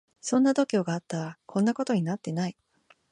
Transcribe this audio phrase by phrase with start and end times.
[0.19, 2.57] そんな度胸があったらこんなことになってない